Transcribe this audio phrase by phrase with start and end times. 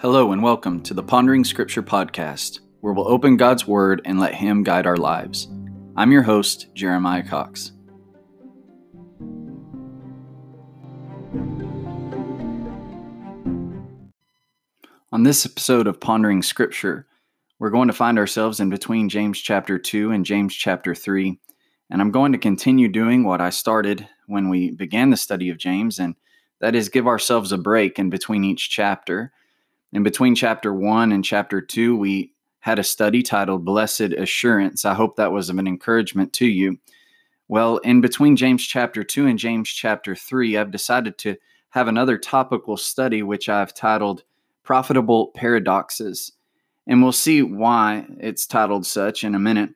[0.00, 4.32] Hello, and welcome to the Pondering Scripture podcast, where we'll open God's Word and let
[4.32, 5.46] Him guide our lives.
[5.94, 7.72] I'm your host, Jeremiah Cox.
[15.12, 17.06] On this episode of Pondering Scripture,
[17.58, 21.38] we're going to find ourselves in between James chapter 2 and James chapter 3,
[21.90, 25.58] and I'm going to continue doing what I started when we began the study of
[25.58, 26.14] James, and
[26.62, 29.34] that is give ourselves a break in between each chapter
[29.92, 34.84] in between chapter one and chapter two, we had a study titled Blessed Assurance.
[34.84, 36.78] I hope that was of an encouragement to you.
[37.48, 41.36] Well, in between James chapter 2 and James chapter 3, I've decided to
[41.70, 44.22] have another topical study, which I've titled
[44.62, 46.30] Profitable Paradoxes.
[46.86, 49.70] And we'll see why it's titled such in a minute.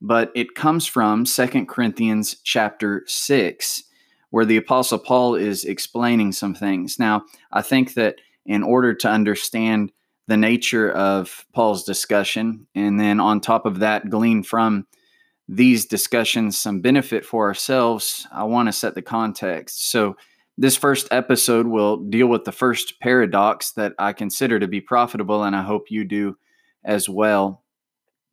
[0.00, 3.84] But it comes from Second Corinthians chapter 6,
[4.30, 6.98] where the Apostle Paul is explaining some things.
[6.98, 9.92] Now, I think that in order to understand
[10.26, 12.66] the nature of Paul's discussion.
[12.74, 14.86] And then on top of that, glean from
[15.48, 19.90] these discussions some benefit for ourselves, I want to set the context.
[19.90, 20.16] So,
[20.56, 25.42] this first episode will deal with the first paradox that I consider to be profitable,
[25.42, 26.36] and I hope you do
[26.84, 27.64] as well.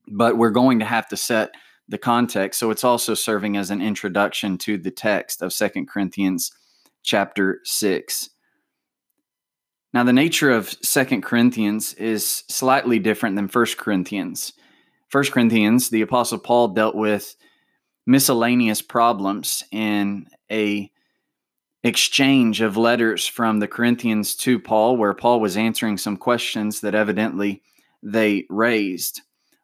[0.08, 1.52] But we're going to have to set
[1.88, 2.60] the context.
[2.60, 6.52] So, it's also serving as an introduction to the text of Second Corinthians
[7.02, 8.30] chapter 6.
[9.98, 14.54] Now, the nature of Second Corinthians is slightly different than First Corinthians.
[15.10, 17.36] First Corinthians, the Apostle Paul dealt with
[18.06, 20.92] miscellaneous problems in a
[21.84, 26.94] exchange of letters from the Corinthians to Paul, where Paul was answering some questions that
[26.94, 27.64] evidently
[28.04, 29.22] they raised.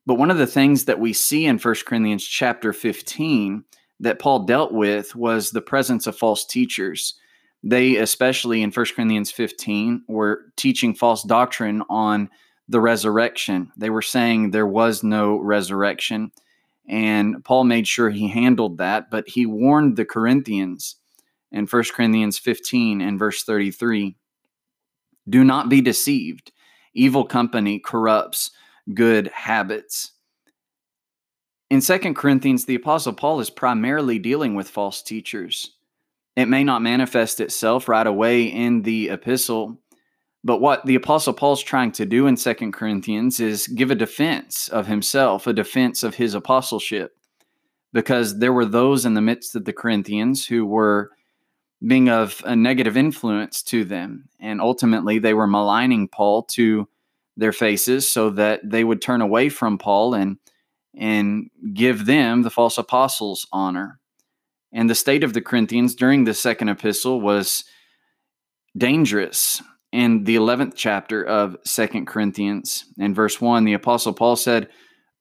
[0.08, 3.66] But one of the things that we see in First Corinthians chapter 15
[4.00, 7.20] that Paul dealt with was the presence of false teachers
[7.64, 12.30] they especially in 1 corinthians 15 were teaching false doctrine on
[12.68, 13.72] the resurrection.
[13.78, 16.32] They were saying there was no resurrection
[16.88, 20.98] and paul made sure he handled that but he warned the corinthians
[21.52, 24.18] in 1 corinthians 15 and verse 33
[25.30, 26.52] do not be deceived.
[26.94, 28.52] Evil company corrupts
[28.94, 30.12] good habits.
[31.70, 35.73] In 2 corinthians the apostle paul is primarily dealing with false teachers
[36.36, 39.80] it may not manifest itself right away in the epistle,
[40.44, 44.68] but what the apostle Paul's trying to do in Second Corinthians is give a defense
[44.68, 47.16] of himself, a defense of his apostleship.
[47.94, 51.12] Because there were those in the midst of the Corinthians who were
[51.86, 54.30] being of a negative influence to them.
[54.40, 56.88] And ultimately, they were maligning Paul to
[57.38, 60.38] their faces so that they would turn away from Paul and,
[60.96, 64.00] and give them, the false apostles, honor.
[64.74, 67.64] And the state of the Corinthians during the second epistle was
[68.76, 69.62] dangerous.
[69.92, 74.70] In the 11th chapter of Second Corinthians, in verse 1, the Apostle Paul said,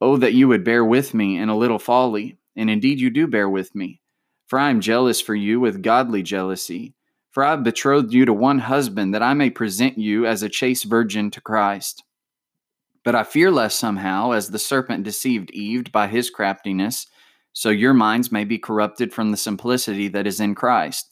[0.00, 3.26] Oh, that you would bear with me in a little folly, and indeed you do
[3.26, 4.00] bear with me.
[4.46, 6.94] For I am jealous for you with godly jealousy.
[7.30, 10.48] For I have betrothed you to one husband, that I may present you as a
[10.48, 12.02] chaste virgin to Christ.
[13.04, 17.06] But I fear lest somehow, as the serpent deceived Eve by his craftiness,
[17.52, 21.08] so your minds may be corrupted from the simplicity that is in Christ.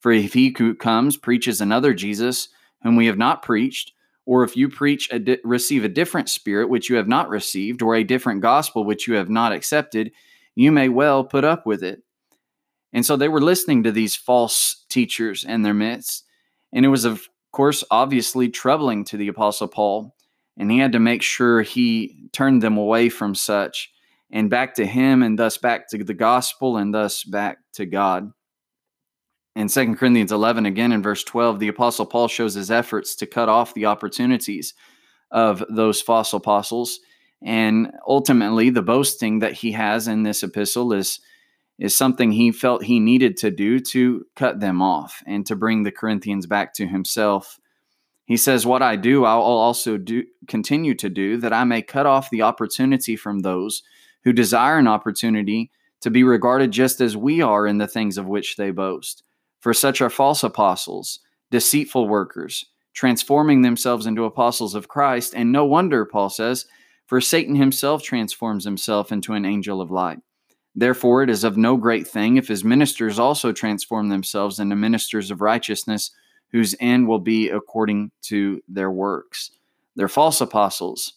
[0.00, 2.48] For if he who comes preaches another Jesus,
[2.82, 3.92] whom we have not preached,
[4.24, 7.82] or if you preach a di- receive a different spirit which you have not received,
[7.82, 10.12] or a different gospel which you have not accepted,
[10.54, 12.02] you may well put up with it.
[12.92, 16.24] And so they were listening to these false teachers in their midst,
[16.72, 20.14] and it was of course obviously troubling to the apostle Paul,
[20.56, 23.91] and he had to make sure he turned them away from such
[24.32, 28.32] and back to him and thus back to the gospel and thus back to God.
[29.54, 33.26] In 2 Corinthians 11, again in verse 12, the Apostle Paul shows his efforts to
[33.26, 34.72] cut off the opportunities
[35.30, 37.00] of those false apostles.
[37.42, 41.20] And ultimately, the boasting that he has in this epistle is,
[41.78, 45.82] is something he felt he needed to do to cut them off and to bring
[45.82, 47.58] the Corinthians back to himself.
[48.24, 52.06] He says, What I do, I'll also do continue to do, that I may cut
[52.06, 53.82] off the opportunity from those
[54.24, 55.70] who desire an opportunity
[56.00, 59.22] to be regarded just as we are in the things of which they boast.
[59.60, 61.20] For such are false apostles,
[61.50, 65.34] deceitful workers, transforming themselves into apostles of Christ.
[65.34, 66.66] And no wonder, Paul says,
[67.06, 70.18] for Satan himself transforms himself into an angel of light.
[70.74, 75.30] Therefore, it is of no great thing if his ministers also transform themselves into ministers
[75.30, 76.10] of righteousness,
[76.50, 79.50] whose end will be according to their works.
[79.94, 81.14] They're false apostles.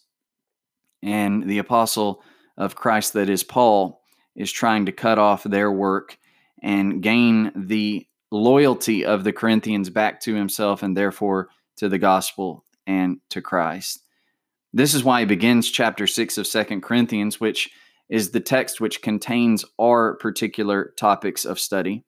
[1.02, 2.22] And the apostle
[2.56, 4.02] of Christ that is Paul
[4.34, 6.18] is trying to cut off their work
[6.62, 12.64] and gain the loyalty of the Corinthians back to himself and therefore to the gospel
[12.86, 14.02] and to Christ.
[14.72, 17.70] This is why he begins chapter 6 of Second Corinthians, which
[18.08, 22.04] is the text which contains our particular topics of study.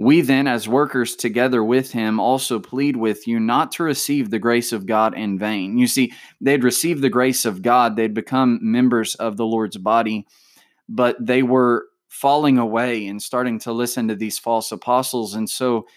[0.00, 4.38] We then, as workers together with him, also plead with you not to receive the
[4.38, 5.76] grace of God in vain.
[5.76, 10.24] You see, they'd received the grace of God, they'd become members of the Lord's body,
[10.88, 15.34] but they were falling away and starting to listen to these false apostles.
[15.34, 15.88] And so,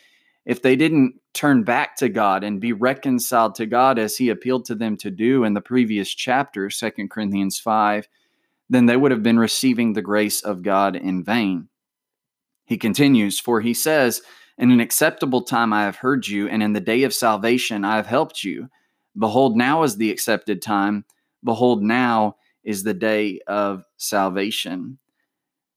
[0.48, 4.66] if they didn't turn back to God and be reconciled to God as he appealed
[4.66, 8.08] to them to do in the previous chapter, Second Corinthians 5,
[8.68, 11.68] then they would have been receiving the grace of God in vain.
[12.72, 14.22] He continues, For he says,
[14.58, 17.98] In an acceptable time I have heard you, and in the day of salvation I
[17.98, 18.70] have helped you.
[19.14, 21.04] Behold, now is the accepted time.
[21.44, 25.00] Behold, now is the day of salvation.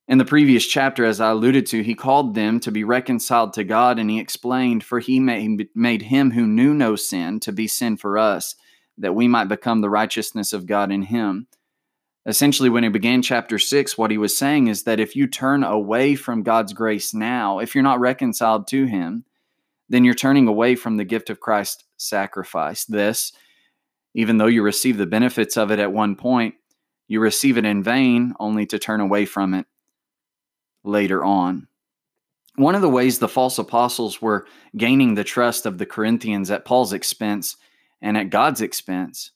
[0.07, 3.65] In the previous chapter, as I alluded to, he called them to be reconciled to
[3.65, 7.97] God, and he explained, For he made, him who knew no sin to be sin
[7.97, 8.55] for us,
[8.99, 11.49] that we might become the righteousness of God in him.
[12.27, 15.63] Essentially, when he began chapter six, what he was saying is that if you turn
[15.63, 19.25] away from God's grace now, if you're not reconciled to him,
[19.91, 22.87] then you're turning away from the gift of Christ's sacrifice.
[22.87, 23.33] This,
[24.15, 26.55] even though you receive the benefits of it at one point,
[27.09, 29.67] you receive it in vain only to turn away from it
[30.83, 31.69] later on.
[32.57, 34.47] One of the ways the false apostles were
[34.77, 37.57] gaining the trust of the Corinthians at Paul's expense
[38.01, 39.33] and at God's expense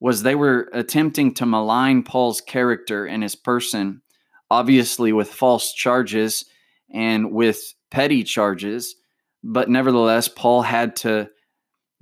[0.00, 4.02] was they were attempting to malign Paul's character and his person,
[4.50, 6.44] obviously with false charges
[6.92, 8.94] and with petty charges.
[9.42, 11.30] But nevertheless, Paul had to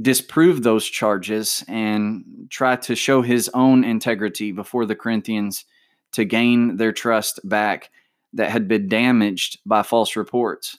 [0.00, 5.64] disprove those charges and try to show his own integrity before the Corinthians
[6.12, 7.90] to gain their trust back
[8.34, 10.78] that had been damaged by false reports.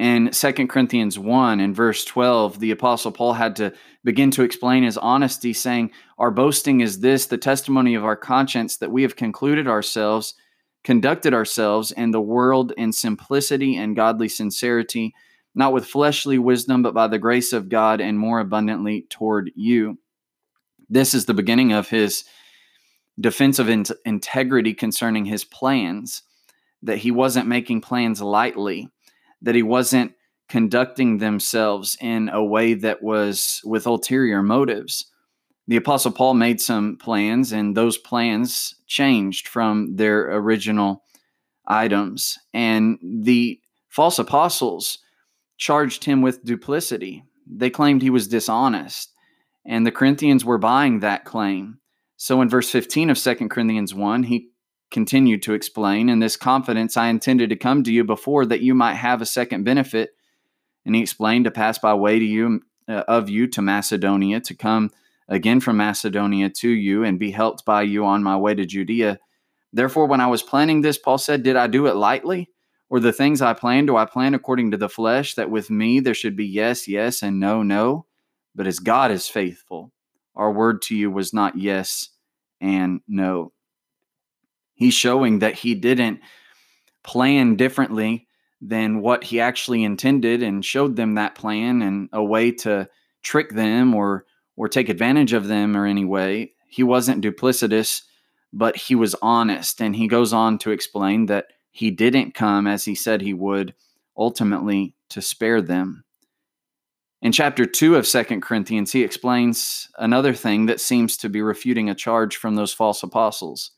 [0.00, 4.82] In 2 Corinthians 1 and verse 12, the Apostle Paul had to begin to explain
[4.82, 9.14] his honesty, saying, Our boasting is this, the testimony of our conscience, that we have
[9.14, 10.32] concluded ourselves,
[10.84, 15.14] conducted ourselves in the world in simplicity and godly sincerity,
[15.54, 19.98] not with fleshly wisdom, but by the grace of God and more abundantly toward you.
[20.88, 22.24] This is the beginning of his
[23.20, 26.22] defense of in- integrity concerning his plans,
[26.82, 28.88] that he wasn't making plans lightly
[29.42, 30.12] that he wasn't
[30.48, 35.06] conducting themselves in a way that was with ulterior motives.
[35.68, 41.04] The Apostle Paul made some plans, and those plans changed from their original
[41.66, 42.38] items.
[42.52, 44.98] And the false apostles
[45.56, 47.22] charged him with duplicity.
[47.46, 49.14] They claimed he was dishonest,
[49.64, 51.78] and the Corinthians were buying that claim.
[52.16, 54.49] So in verse 15 of 2 Corinthians 1, he
[54.90, 58.74] continued to explain, in this confidence I intended to come to you before that you
[58.74, 60.10] might have a second benefit.
[60.84, 64.54] And he explained to pass by way to you uh, of you to Macedonia, to
[64.54, 64.90] come
[65.28, 69.18] again from Macedonia to you and be helped by you on my way to Judea.
[69.72, 72.50] Therefore, when I was planning this, Paul said, Did I do it lightly?
[72.88, 76.00] Or the things I plan, do I plan according to the flesh, that with me
[76.00, 78.06] there should be yes, yes, and no, no?
[78.52, 79.92] But as God is faithful,
[80.34, 82.08] our word to you was not yes
[82.60, 83.52] and no.
[84.80, 86.20] He's showing that he didn't
[87.04, 88.26] plan differently
[88.62, 92.88] than what he actually intended and showed them that plan and a way to
[93.22, 94.24] trick them or
[94.56, 96.52] or take advantage of them or any way.
[96.66, 98.04] He wasn't duplicitous,
[98.54, 102.86] but he was honest and he goes on to explain that he didn't come as
[102.86, 103.74] he said he would
[104.16, 106.04] ultimately to spare them.
[107.20, 111.90] In chapter 2 of Second Corinthians, he explains another thing that seems to be refuting
[111.90, 113.72] a charge from those false apostles.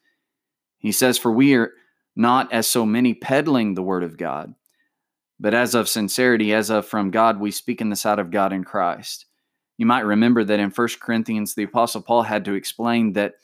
[0.82, 1.72] He says, For we are
[2.14, 4.54] not as so many peddling the word of God,
[5.40, 8.52] but as of sincerity, as of from God, we speak in the sight of God
[8.52, 9.26] in Christ.
[9.78, 13.34] You might remember that in 1 Corinthians, the Apostle Paul had to explain that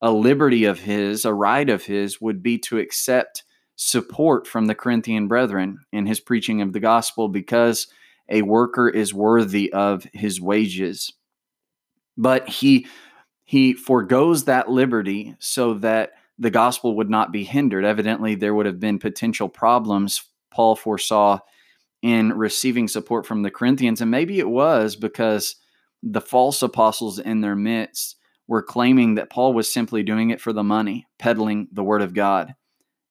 [0.00, 3.44] a liberty of his, a right of his, would be to accept
[3.76, 7.88] support from the Corinthian brethren in his preaching of the gospel because
[8.28, 11.12] a worker is worthy of his wages.
[12.16, 12.86] But he
[13.44, 17.84] he foregoes that liberty so that the gospel would not be hindered.
[17.84, 21.38] Evidently, there would have been potential problems Paul foresaw
[22.02, 24.00] in receiving support from the Corinthians.
[24.00, 25.56] And maybe it was because
[26.02, 28.16] the false apostles in their midst
[28.46, 32.14] were claiming that Paul was simply doing it for the money, peddling the word of
[32.14, 32.54] God.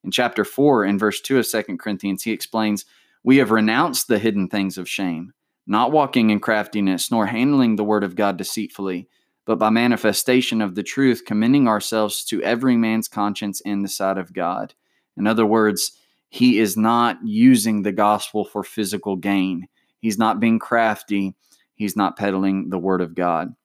[0.03, 2.85] In chapter 4, in verse 2 of 2 Corinthians, he explains,
[3.23, 5.33] We have renounced the hidden things of shame,
[5.65, 9.09] not walking in craftiness, nor handling the word of God deceitfully
[9.45, 14.17] but by manifestation of the truth, commending ourselves to every man's conscience in the sight
[14.17, 14.73] of God.
[15.17, 15.91] In other words,
[16.29, 19.67] he is not using the gospel for physical gain.
[19.99, 21.35] He's not being crafty.
[21.75, 23.55] He's not peddling the word of God.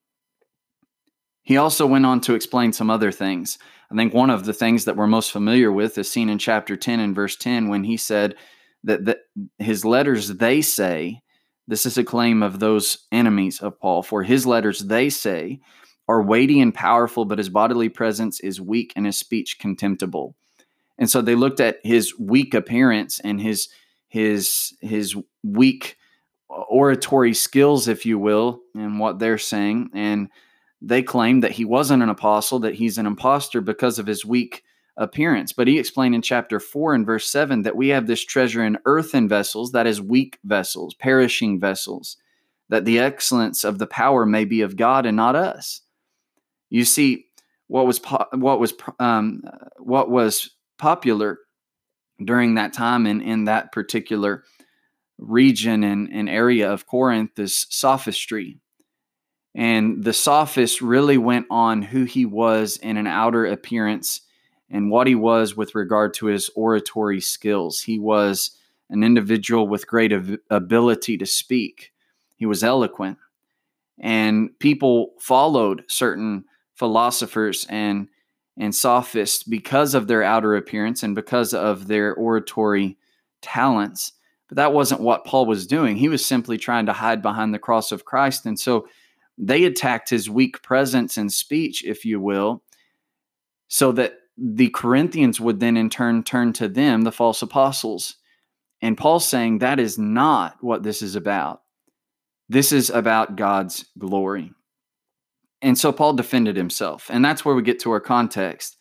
[1.42, 3.58] He also went on to explain some other things.
[3.90, 6.76] I think one of the things that we're most familiar with is seen in chapter
[6.76, 8.36] 10 and verse 10 when he said
[8.84, 9.18] that the,
[9.58, 11.22] his letters, they say,
[11.70, 15.60] this is a claim of those enemies of Paul, for his letters, they say,
[16.08, 20.34] are weighty and powerful, but his bodily presence is weak and his speech contemptible.
[20.98, 23.68] And so they looked at his weak appearance and his
[24.08, 25.96] his his weak
[26.50, 30.28] uh, oratory skills, if you will, and what they're saying, and
[30.82, 34.64] they claim that he wasn't an apostle, that he's an impostor because of his weak
[34.96, 35.52] appearance.
[35.52, 38.78] But he explained in chapter 4 and verse 7 that we have this treasure in
[38.84, 42.16] earthen vessels, that is, weak vessels, perishing vessels,
[42.68, 45.82] that the excellence of the power may be of God and not us.
[46.68, 47.26] You see,
[47.66, 48.00] what was
[48.32, 49.42] what was um,
[49.78, 51.38] what was popular
[52.24, 54.44] during that time and in that particular
[55.18, 58.58] region and, and area of Corinth is sophistry.
[59.54, 64.20] And the sophist really went on who he was in an outer appearance
[64.70, 67.80] and what he was with regard to his oratory skills.
[67.80, 68.52] He was
[68.88, 70.12] an individual with great
[70.50, 71.92] ability to speak,
[72.36, 73.18] he was eloquent.
[73.98, 78.08] And people followed certain philosophers and
[78.56, 82.98] and sophists because of their outer appearance and because of their oratory
[83.40, 84.12] talents.
[84.48, 85.96] But that wasn't what Paul was doing.
[85.96, 88.44] He was simply trying to hide behind the cross of Christ.
[88.44, 88.86] And so
[89.38, 92.62] they attacked his weak presence and speech, if you will,
[93.68, 98.16] so that the Corinthians would then in turn turn to them, the false apostles.
[98.80, 101.60] And Paul's saying that is not what this is about.
[102.48, 104.52] This is about God's glory.
[105.62, 107.08] And so Paul defended himself.
[107.10, 108.78] And that's where we get to our context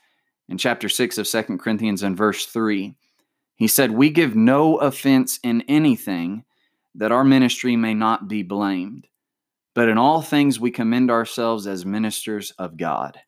[0.47, 2.95] in chapter 6 of Second Corinthians and verse 3.
[3.55, 6.45] He said, We give no offense in anything
[6.95, 9.07] that our ministry may not be blamed,
[9.75, 13.19] but in all things we commend ourselves as ministers of God.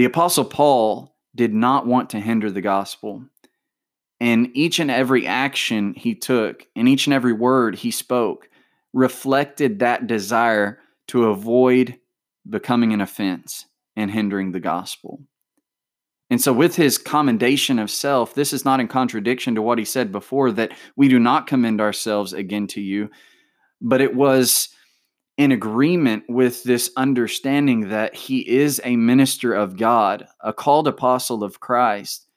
[0.00, 3.26] The Apostle Paul did not want to hinder the gospel.
[4.18, 8.48] And each and every action he took, and each and every word he spoke,
[8.94, 10.78] reflected that desire
[11.08, 11.98] to avoid
[12.48, 15.20] becoming an offense and hindering the gospel.
[16.30, 19.84] And so, with his commendation of self, this is not in contradiction to what he
[19.84, 23.10] said before that we do not commend ourselves again to you,
[23.82, 24.70] but it was
[25.40, 31.42] in agreement with this understanding that he is a minister of God, a called apostle
[31.42, 32.28] of Christ.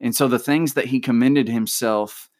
[0.00, 2.30] And so, the things that he commended himself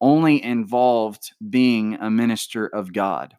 [0.00, 3.36] only involved being a minister of God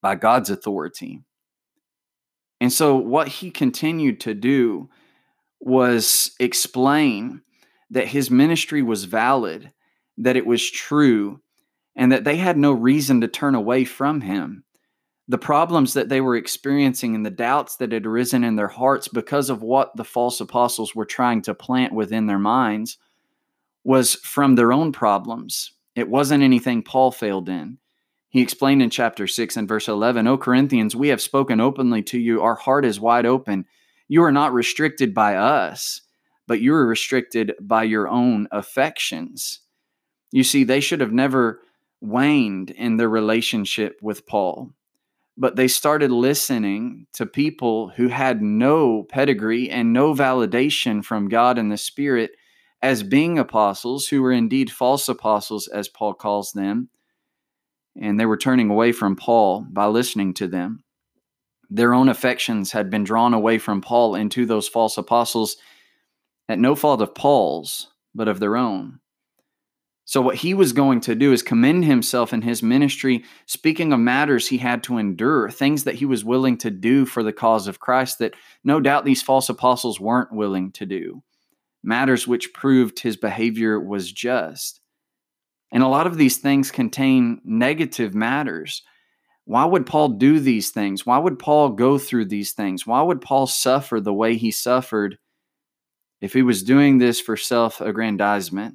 [0.00, 1.20] by God's authority.
[2.58, 4.88] And so, what he continued to do
[5.60, 7.42] was explain
[7.90, 9.70] that his ministry was valid,
[10.16, 11.42] that it was true,
[11.94, 14.64] and that they had no reason to turn away from him.
[15.30, 19.06] The problems that they were experiencing and the doubts that had arisen in their hearts
[19.06, 22.98] because of what the false apostles were trying to plant within their minds
[23.84, 25.70] was from their own problems.
[25.94, 27.78] It wasn't anything Paul failed in.
[28.28, 32.18] He explained in chapter 6 and verse 11, O Corinthians, we have spoken openly to
[32.18, 32.42] you.
[32.42, 33.66] Our heart is wide open.
[34.08, 36.00] You are not restricted by us,
[36.48, 39.60] but you are restricted by your own affections.
[40.32, 41.60] You see, they should have never
[42.00, 44.74] waned in their relationship with Paul,
[45.40, 51.58] but they started listening to people who had no pedigree and no validation from God
[51.58, 52.30] and the Spirit
[52.80, 56.90] as being apostles, who were indeed false apostles, as Paul calls them
[57.96, 60.84] and they were turning away from Paul by listening to them.
[61.68, 65.56] Their own affections had been drawn away from Paul into those false apostles
[66.48, 69.00] at no fault of Paul's, but of their own.
[70.10, 74.00] So, what he was going to do is commend himself in his ministry, speaking of
[74.00, 77.68] matters he had to endure, things that he was willing to do for the cause
[77.68, 81.22] of Christ that no doubt these false apostles weren't willing to do,
[81.84, 84.80] matters which proved his behavior was just.
[85.70, 88.82] And a lot of these things contain negative matters.
[89.44, 91.06] Why would Paul do these things?
[91.06, 92.84] Why would Paul go through these things?
[92.84, 95.18] Why would Paul suffer the way he suffered
[96.20, 98.74] if he was doing this for self aggrandizement?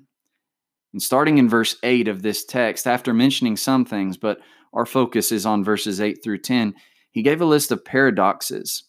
[0.95, 4.39] And starting in verse 8 of this text, after mentioning some things, but
[4.71, 6.73] our focus is on verses 8 through 10,
[7.11, 8.85] he gave a list of paradoxes.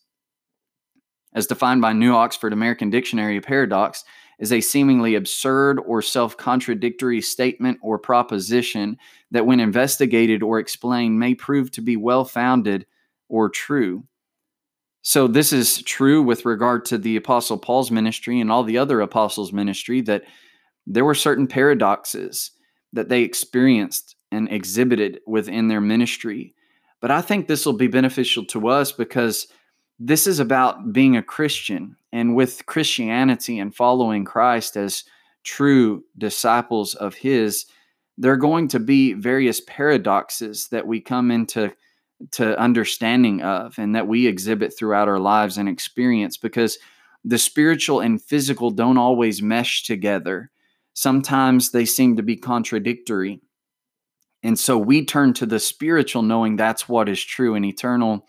[1.35, 4.05] As defined by New Oxford American Dictionary, a paradox
[4.39, 8.99] is a seemingly absurd or self contradictory statement or proposition
[9.33, 12.87] that, when investigated or explained, may prove to be well founded
[13.29, 14.05] or true.
[15.03, 19.01] So, this is true with regard to the Apostle Paul's ministry and all the other
[19.01, 20.23] apostles' ministry that
[20.87, 22.53] there were certain paradoxes
[22.93, 26.55] that they experienced and exhibited within their ministry.
[27.01, 29.49] But I think this will be beneficial to us because
[29.99, 31.97] this is about being a Christian.
[32.13, 35.05] And with Christianity and following Christ as
[35.45, 37.67] true disciples of His,
[38.19, 41.73] there are going to be various paradoxes that we come into
[42.33, 46.79] to understanding of and that we exhibit throughout our lives and experience because
[47.25, 50.51] the spiritual and physical don't always mesh together.
[50.97, 53.43] Sometimes they seem to be contradictory.
[54.43, 58.27] And so we turn to the spiritual knowing that's what is true and eternal.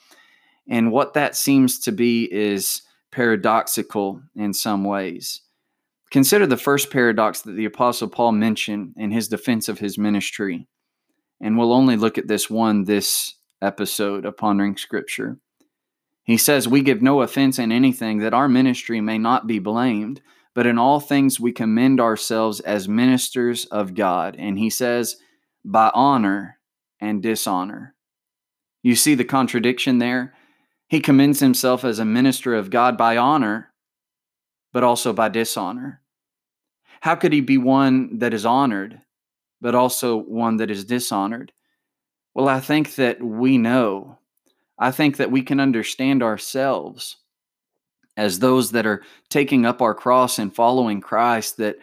[0.70, 5.42] And what that seems to be is paradoxical in some ways.
[6.12, 10.68] Consider the first paradox that the Apostle Paul mentioned in his defense of his ministry.
[11.40, 15.38] And we'll only look at this one this episode of Pondering Scripture.
[16.26, 20.22] He says, We give no offense in anything that our ministry may not be blamed,
[20.58, 24.36] but in all things we commend ourselves as ministers of God.
[24.40, 25.18] And he says,
[25.64, 26.58] By honor
[27.00, 27.94] and dishonor.
[28.82, 30.34] You see the contradiction there?
[30.88, 33.72] He commends himself as a minister of God by honor,
[34.74, 36.02] but also by dishonor.
[37.02, 39.00] How could he be one that is honored,
[39.62, 41.52] but also one that is dishonored?
[42.34, 44.18] Well, I think that we know.
[44.80, 47.18] I think that we can understand ourselves
[48.18, 51.78] as those that are taking up our cross and following Christ that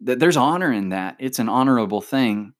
[0.00, 1.16] that there's honor in that.
[1.20, 2.54] It's an honorable thing.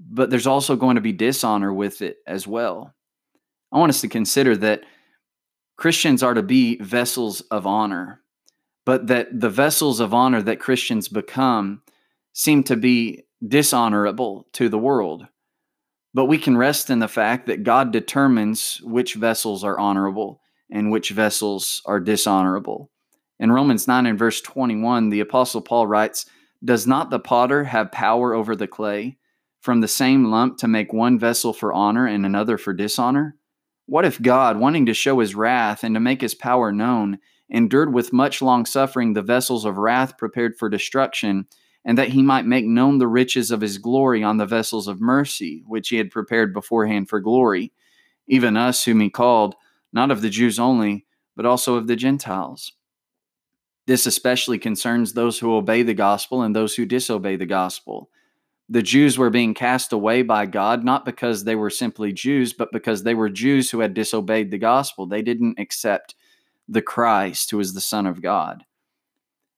[0.00, 2.94] But there's also going to be dishonor with it as well.
[3.72, 4.82] I want us to consider that
[5.76, 8.22] Christians are to be vessels of honor,
[8.84, 11.82] but that the vessels of honor that Christians become
[12.32, 15.26] seem to be dishonorable to the world.
[16.14, 20.90] But we can rest in the fact that God determines which vessels are honorable and
[20.90, 22.90] which vessels are dishonorable.
[23.40, 26.26] In Romans 9 and verse 21, the Apostle Paul writes,
[26.64, 29.16] Does not the potter have power over the clay,
[29.60, 33.36] from the same lump to make one vessel for honor and another for dishonor?
[33.86, 37.94] What if God, wanting to show his wrath and to make his power known, endured
[37.94, 41.46] with much long suffering the vessels of wrath prepared for destruction,
[41.84, 45.00] and that he might make known the riches of his glory on the vessels of
[45.00, 47.72] mercy, which he had prepared beforehand for glory,
[48.26, 49.54] even us whom he called,
[49.92, 52.72] not of the Jews only, but also of the Gentiles?
[53.86, 58.10] This especially concerns those who obey the gospel and those who disobey the gospel
[58.68, 62.70] the Jews were being cast away by God, not because they were simply Jews, but
[62.70, 65.06] because they were Jews who had disobeyed the gospel.
[65.06, 66.14] They didn't accept
[66.68, 68.64] the Christ, who is the Son of God.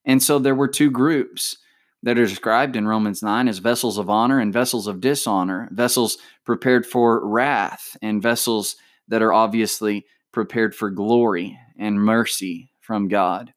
[0.05, 1.59] And so there were two groups
[2.03, 6.17] that are described in Romans 9 as vessels of honor and vessels of dishonor, vessels
[6.45, 8.77] prepared for wrath, and vessels
[9.09, 13.53] that are obviously prepared for glory and mercy from God.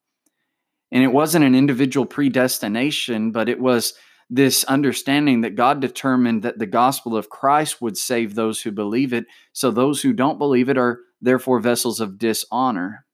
[0.91, 3.93] And it wasn't an individual predestination, but it was
[4.29, 9.13] this understanding that God determined that the gospel of Christ would save those who believe
[9.13, 9.25] it.
[9.51, 13.05] So those who don't believe it are therefore vessels of dishonor.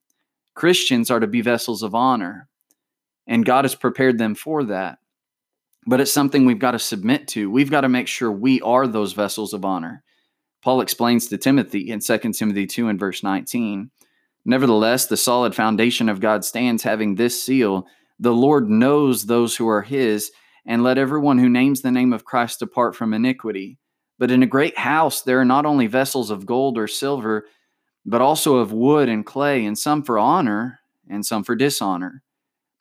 [0.56, 2.50] Christians are to be vessels of honor,
[3.28, 5.00] and God has prepared them for that.
[5.86, 7.50] But it's something we've got to submit to.
[7.50, 10.04] We've got to make sure we are those vessels of honor.
[10.62, 13.92] Paul explains to Timothy in 2 Timothy 2 and verse 19
[14.46, 17.88] Nevertheless, the solid foundation of God stands, having this seal
[18.20, 20.32] The Lord knows those who are his
[20.66, 23.78] and let everyone who names the name of Christ depart from iniquity.
[24.18, 27.46] But in a great house there are not only vessels of gold or silver,
[28.06, 32.24] but also of wood and clay, and some for honor, and some for dishonor.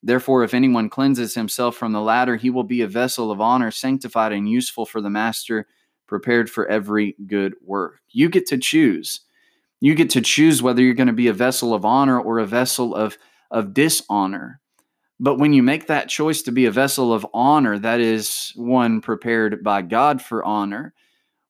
[0.03, 3.71] Therefore, if anyone cleanses himself from the latter, he will be a vessel of honor,
[3.71, 5.67] sanctified and useful for the master,
[6.09, 8.01] prepared for every good work.
[8.11, 9.21] You get to choose.
[9.81, 12.47] You get to choose whether you're going to be a vessel of honor or a
[12.47, 13.17] vessel of,
[13.51, 14.61] of dishonor.
[15.21, 19.01] But when you make that choice to be a vessel of honor, that is one
[19.01, 20.95] prepared by God for honor,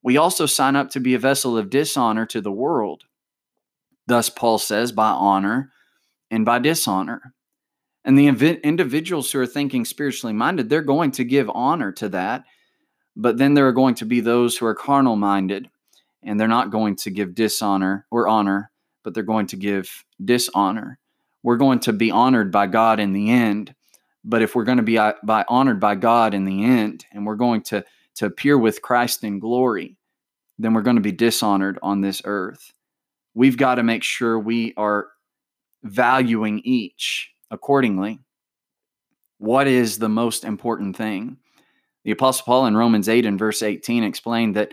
[0.03, 3.05] we also sign up to be a vessel of dishonor to the world.
[4.07, 5.71] Thus, Paul says, by honor
[6.31, 7.35] and by dishonor.
[8.05, 12.45] And the individuals who are thinking spiritually minded, they're going to give honor to that.
[13.19, 15.69] But then there are going to be those who are carnal minded,
[16.23, 18.71] and they're not going to give dishonor or honor,
[19.03, 20.99] but they're going to give dishonor
[21.43, 23.75] we're going to be honored by God in the end.
[24.25, 27.25] But if we're going to be uh, by, honored by God in the end, and
[27.25, 27.85] we're going to,
[28.17, 29.97] to appear with Christ in glory,
[30.59, 32.73] then we're going to be dishonored on this earth.
[33.35, 35.09] We've got to make sure we are
[35.85, 38.19] valuing each accordingly.
[39.39, 41.39] What is the most important thing?
[42.05, 44.73] The Apostle Paul in Romans 8 and verse 18 explained that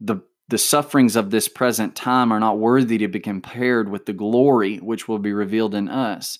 [0.00, 4.12] the the sufferings of this present time are not worthy to be compared with the
[4.12, 6.38] glory which will be revealed in us.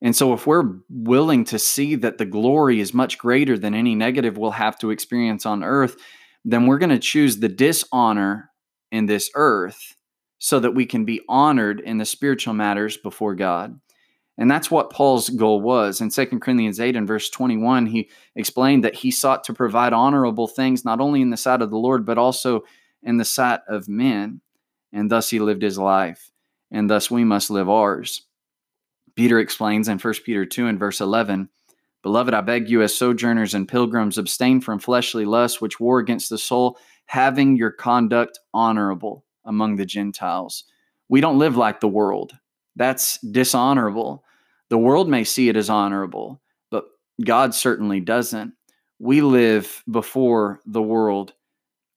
[0.00, 3.94] And so, if we're willing to see that the glory is much greater than any
[3.94, 5.96] negative we'll have to experience on earth,
[6.44, 8.50] then we're going to choose the dishonor
[8.92, 9.96] in this earth
[10.38, 13.78] so that we can be honored in the spiritual matters before God.
[14.38, 16.00] And that's what Paul's goal was.
[16.00, 20.46] In 2 Corinthians 8 and verse 21, he explained that he sought to provide honorable
[20.46, 22.62] things not only in the sight of the Lord, but also
[23.02, 24.40] in the sight of men.
[24.92, 26.30] And thus he lived his life.
[26.70, 28.22] And thus we must live ours.
[29.16, 31.48] Peter explains in 1 Peter 2 and verse 11
[32.02, 36.30] Beloved, I beg you, as sojourners and pilgrims, abstain from fleshly lusts which war against
[36.30, 40.62] the soul, having your conduct honorable among the Gentiles.
[41.08, 42.34] We don't live like the world.
[42.76, 44.22] That's dishonorable.
[44.70, 46.84] The world may see it as honorable, but
[47.24, 48.52] God certainly doesn't.
[48.98, 51.32] We live before the world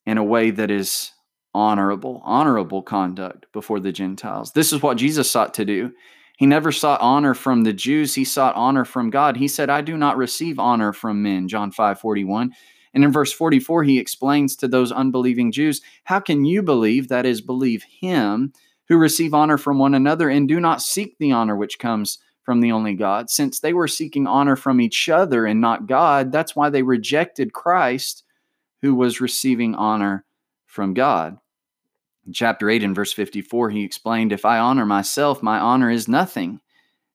[0.05, 1.11] in a way that is
[1.53, 4.51] honorable, honorable conduct before the Gentiles.
[4.53, 5.91] This is what Jesus sought to do.
[6.37, 9.37] He never sought honor from the Jews, he sought honor from God.
[9.37, 12.51] He said, I do not receive honor from men, John 5 41.
[12.93, 17.25] And in verse 44, he explains to those unbelieving Jews, How can you believe, that
[17.25, 18.53] is, believe him,
[18.87, 22.61] who receive honor from one another and do not seek the honor which comes from
[22.61, 23.29] the only God?
[23.29, 27.53] Since they were seeking honor from each other and not God, that's why they rejected
[27.53, 28.23] Christ,
[28.81, 30.25] who was receiving honor
[30.65, 31.37] from God.
[32.25, 36.07] In chapter 8 and verse 54, he explained, If I honor myself, my honor is
[36.07, 36.61] nothing.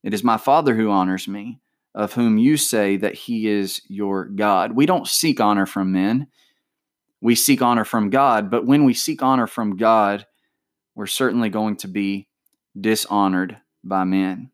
[0.02, 1.60] It is my Father who honors me
[1.96, 4.72] of whom you say that he is your God.
[4.72, 6.26] We don't seek honor from men.
[7.22, 10.26] We seek honor from God, but when we seek honor from God,
[10.94, 12.28] we're certainly going to be
[12.78, 14.50] dishonored by men.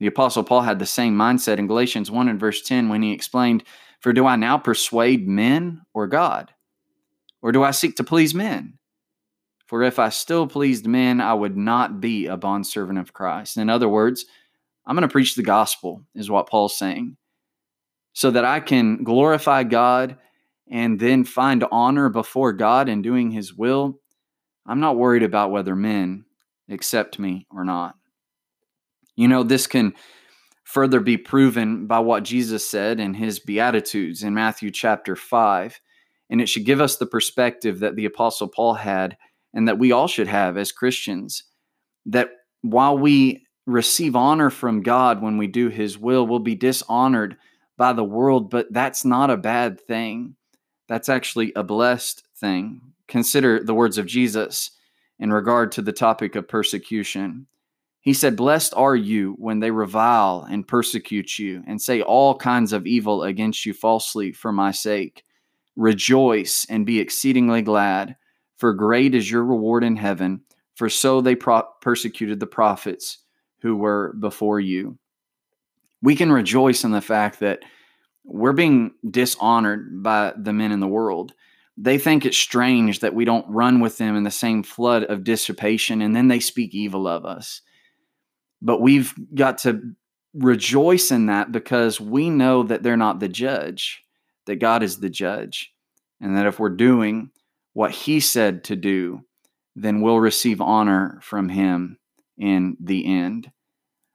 [0.00, 3.12] The Apostle Paul had the same mindset in Galatians 1 and verse 10 when he
[3.12, 3.64] explained,
[4.00, 6.52] For do I now persuade men or God?
[7.42, 8.78] Or do I seek to please men?
[9.66, 13.56] For if I still pleased men, I would not be a bondservant of Christ.
[13.56, 14.24] In other words,
[14.86, 17.16] I'm going to preach the gospel, is what Paul's saying,
[18.14, 20.16] so that I can glorify God
[20.70, 24.00] and then find honor before God in doing his will.
[24.66, 26.24] I'm not worried about whether men
[26.70, 27.94] accept me or not.
[29.18, 29.94] You know, this can
[30.64, 35.80] further be proven by what Jesus said in his Beatitudes in Matthew chapter 5.
[36.30, 39.16] And it should give us the perspective that the Apostle Paul had
[39.52, 41.44] and that we all should have as Christians.
[42.06, 42.30] That
[42.62, 46.26] while we receive honor from God when we do His will.
[46.26, 47.36] We'll be dishonored
[47.76, 50.34] by the world, but that's not a bad thing.
[50.88, 52.80] That's actually a blessed thing.
[53.06, 54.70] Consider the words of Jesus
[55.18, 57.46] in regard to the topic of persecution.
[58.00, 62.72] He said, Blessed are you when they revile and persecute you and say all kinds
[62.72, 65.24] of evil against you falsely for my sake.
[65.76, 68.16] Rejoice and be exceedingly glad,
[68.56, 70.42] for great is your reward in heaven,
[70.74, 73.18] for so they pro- persecuted the prophets
[73.60, 74.98] who were before you.
[76.02, 77.64] We can rejoice in the fact that
[78.24, 81.32] we're being dishonored by the men in the world.
[81.76, 85.24] They think it's strange that we don't run with them in the same flood of
[85.24, 87.62] dissipation and then they speak evil of us.
[88.60, 89.80] But we've got to
[90.34, 94.04] rejoice in that because we know that they're not the judge,
[94.46, 95.72] that God is the judge,
[96.20, 97.30] and that if we're doing
[97.72, 99.24] what He said to do,
[99.76, 101.98] then we'll receive honor from Him
[102.36, 103.50] in the end.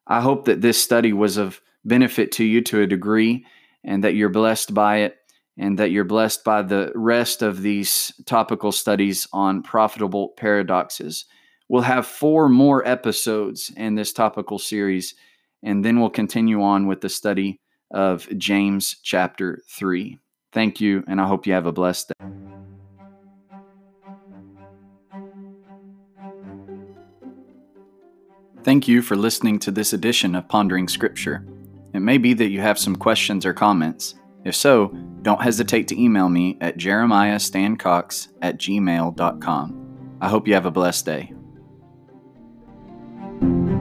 [0.06, 3.46] I hope that this study was of benefit to you to a degree
[3.84, 5.18] and that you're blessed by it
[5.58, 11.26] and that you're blessed by the rest of these topical studies on profitable paradoxes.
[11.74, 15.16] We'll have four more episodes in this topical series,
[15.64, 17.60] and then we'll continue on with the study
[17.92, 20.20] of James chapter 3.
[20.52, 22.26] Thank you, and I hope you have a blessed day.
[28.64, 31.44] Thank you for listening to this edition of Pondering Scripture.
[31.96, 34.14] It may be that you have some questions or comments.
[34.46, 34.90] If so,
[35.24, 40.18] don't hesitate to email me at jeremiahstancox at gmail.com.
[40.22, 41.34] I hope you have a blessed day.
[43.44, 43.73] Thank you.